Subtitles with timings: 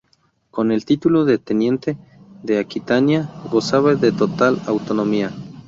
[0.49, 1.95] Con el título de teniente
[2.41, 5.29] de Aquitania, gozaba de total autonomía.